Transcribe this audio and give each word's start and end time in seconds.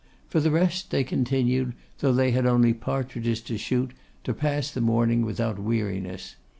For 0.29 0.39
the 0.39 0.49
rest, 0.49 0.89
they 0.89 1.03
continued, 1.03 1.73
though 1.99 2.11
they 2.11 2.31
had 2.31 2.47
only 2.47 2.73
partridges 2.73 3.39
to 3.41 3.57
shoot, 3.59 3.91
to 4.23 4.33
pass 4.33 4.71
the 4.71 4.81
morning 4.81 5.23
without 5.23 5.59
weariness. 5.59 6.37